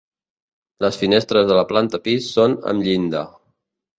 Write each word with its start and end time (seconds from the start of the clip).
Les 0.85 0.97
finestres 1.01 1.45
de 1.51 1.59
la 1.59 1.65
planta 1.73 2.01
pis 2.09 2.31
són 2.37 2.57
amb 2.73 2.87
llinda. 2.87 3.21